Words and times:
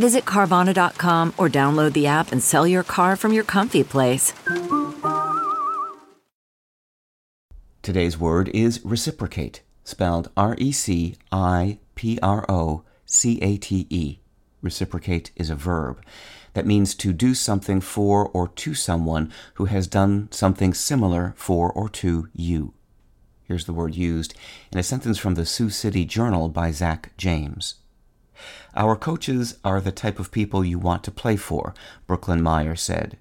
Visit 0.00 0.24
Carvana.com 0.24 1.34
or 1.36 1.50
download 1.50 1.92
the 1.92 2.06
app 2.06 2.32
and 2.32 2.42
sell 2.42 2.66
your 2.66 2.82
car 2.82 3.16
from 3.16 3.34
your 3.34 3.44
comfy 3.44 3.84
place. 3.84 4.32
Today's 7.82 8.18
word 8.18 8.48
is 8.54 8.80
reciprocate, 8.82 9.60
spelled 9.84 10.30
R 10.38 10.54
E 10.56 10.72
C 10.72 11.16
I 11.30 11.78
P 11.96 12.18
R 12.22 12.46
O 12.48 12.82
C 13.04 13.38
A 13.42 13.58
T 13.58 13.86
E. 13.90 14.20
Reciprocate 14.62 15.32
is 15.36 15.50
a 15.50 15.54
verb 15.54 16.02
that 16.54 16.66
means 16.66 16.94
to 16.94 17.12
do 17.12 17.34
something 17.34 17.82
for 17.82 18.28
or 18.28 18.48
to 18.48 18.72
someone 18.72 19.30
who 19.54 19.66
has 19.66 19.86
done 19.86 20.28
something 20.30 20.72
similar 20.72 21.34
for 21.36 21.70
or 21.70 21.90
to 21.90 22.28
you. 22.34 22.72
Here's 23.44 23.66
the 23.66 23.74
word 23.74 23.94
used 23.94 24.32
in 24.72 24.78
a 24.78 24.82
sentence 24.82 25.18
from 25.18 25.34
the 25.34 25.44
Sioux 25.44 25.68
City 25.68 26.06
Journal 26.06 26.48
by 26.48 26.70
Zach 26.70 27.12
James. 27.18 27.74
Our 28.76 28.94
coaches 28.94 29.58
are 29.64 29.80
the 29.80 29.92
type 29.92 30.18
of 30.20 30.30
people 30.30 30.64
you 30.64 30.78
want 30.78 31.02
to 31.04 31.10
play 31.10 31.36
for, 31.36 31.74
Brooklyn 32.06 32.42
Meyer 32.42 32.76
said. 32.76 33.18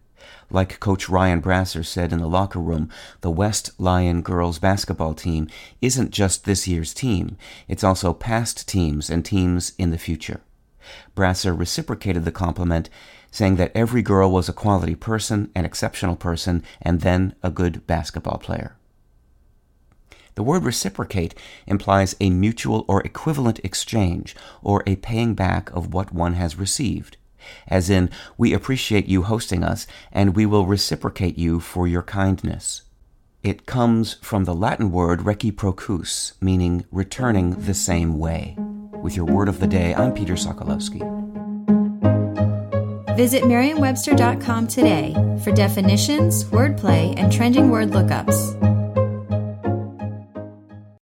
Like 0.51 0.79
Coach 0.79 1.09
Ryan 1.09 1.39
Brasser 1.39 1.83
said 1.83 2.11
in 2.11 2.19
the 2.19 2.27
locker 2.27 2.59
room, 2.59 2.89
the 3.21 3.31
West 3.31 3.71
Lyon 3.79 4.21
girls 4.21 4.59
basketball 4.59 5.13
team 5.13 5.47
isn't 5.81 6.11
just 6.11 6.45
this 6.45 6.67
year's 6.67 6.93
team, 6.93 7.37
it's 7.67 7.83
also 7.83 8.13
past 8.13 8.67
teams 8.67 9.09
and 9.09 9.25
teams 9.25 9.73
in 9.77 9.91
the 9.91 9.97
future. 9.97 10.41
Brasser 11.15 11.53
reciprocated 11.53 12.25
the 12.25 12.31
compliment, 12.31 12.89
saying 13.31 13.57
that 13.57 13.71
every 13.75 14.01
girl 14.01 14.31
was 14.31 14.49
a 14.49 14.53
quality 14.53 14.95
person, 14.95 15.51
an 15.55 15.65
exceptional 15.65 16.15
person, 16.15 16.63
and 16.81 17.01
then 17.01 17.35
a 17.43 17.51
good 17.51 17.85
basketball 17.85 18.37
player. 18.37 18.75
The 20.39 20.43
word 20.43 20.63
reciprocate 20.63 21.35
implies 21.67 22.15
a 22.21 22.29
mutual 22.29 22.85
or 22.87 23.01
equivalent 23.01 23.59
exchange, 23.61 24.37
or 24.63 24.83
a 24.87 24.95
paying 24.95 25.33
back 25.33 25.69
of 25.71 25.93
what 25.93 26.13
one 26.13 26.35
has 26.35 26.55
received. 26.55 27.17
As 27.67 27.89
in, 27.89 28.09
we 28.37 28.53
appreciate 28.53 29.09
you 29.09 29.23
hosting 29.23 29.65
us, 29.65 29.85
and 30.13 30.37
we 30.37 30.45
will 30.45 30.65
reciprocate 30.65 31.37
you 31.37 31.59
for 31.59 31.89
your 31.89 32.03
kindness. 32.03 32.83
It 33.43 33.65
comes 33.65 34.13
from 34.21 34.45
the 34.45 34.55
Latin 34.55 34.93
word 34.93 35.23
reciprocus, 35.23 36.35
meaning 36.39 36.85
returning 36.89 37.65
the 37.65 37.73
same 37.73 38.17
way. 38.17 38.55
With 39.03 39.17
your 39.17 39.25
word 39.25 39.49
of 39.49 39.59
the 39.59 39.67
day, 39.67 39.93
I'm 39.93 40.13
Peter 40.13 40.35
Sokolowski. 40.35 41.03
Visit 43.17 43.45
Merriam-Webster.com 43.45 44.67
today 44.67 45.13
for 45.43 45.51
definitions, 45.51 46.45
wordplay, 46.45 47.13
and 47.17 47.29
trending 47.29 47.69
word 47.69 47.89
lookups. 47.89 48.55